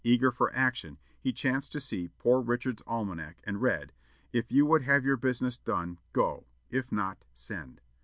Eager 0.03 0.31
for 0.31 0.51
action, 0.55 0.97
he 1.21 1.31
chanced 1.31 1.71
to 1.71 1.79
see 1.79 2.07
"Poor 2.17 2.41
Richard's 2.41 2.81
Almanac," 2.87 3.37
and 3.43 3.61
read, 3.61 3.93
"If 4.33 4.51
you 4.51 4.65
would 4.65 4.81
have 4.81 5.05
your 5.05 5.15
business 5.15 5.57
done, 5.59 5.99
go; 6.11 6.47
if 6.71 6.91
not, 6.91 7.23
send." 7.35 7.81